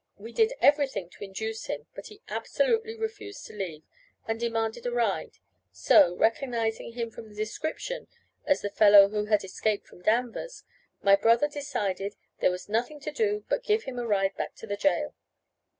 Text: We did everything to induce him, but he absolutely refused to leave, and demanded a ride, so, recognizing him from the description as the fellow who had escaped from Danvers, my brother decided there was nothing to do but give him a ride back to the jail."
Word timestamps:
We 0.17 0.33
did 0.33 0.53
everything 0.61 1.11
to 1.11 1.23
induce 1.23 1.65
him, 1.67 1.85
but 1.93 2.07
he 2.07 2.23
absolutely 2.27 2.97
refused 2.97 3.45
to 3.45 3.53
leave, 3.53 3.83
and 4.27 4.39
demanded 4.39 4.87
a 4.87 4.91
ride, 4.91 5.37
so, 5.71 6.15
recognizing 6.15 6.93
him 6.93 7.11
from 7.11 7.29
the 7.29 7.35
description 7.35 8.07
as 8.43 8.61
the 8.61 8.71
fellow 8.71 9.09
who 9.09 9.25
had 9.25 9.43
escaped 9.43 9.85
from 9.85 10.01
Danvers, 10.01 10.63
my 11.03 11.15
brother 11.15 11.47
decided 11.47 12.15
there 12.39 12.49
was 12.49 12.67
nothing 12.67 12.99
to 13.01 13.11
do 13.11 13.45
but 13.47 13.63
give 13.63 13.83
him 13.83 13.99
a 13.99 14.07
ride 14.07 14.35
back 14.35 14.55
to 14.55 14.65
the 14.65 14.75
jail." 14.75 15.13